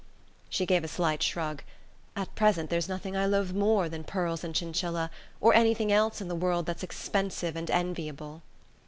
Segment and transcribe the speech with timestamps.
[0.49, 1.61] She gave a slight shrug.
[2.15, 6.27] "At present there's nothing I loathe more than pearls and chinchilla, or anything else in
[6.27, 8.41] the world that's expensive and enviable...."